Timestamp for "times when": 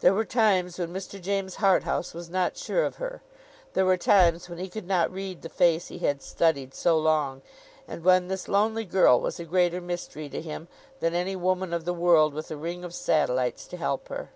0.24-0.88, 3.98-4.56